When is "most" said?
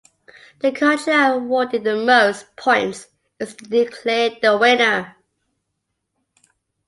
1.95-2.55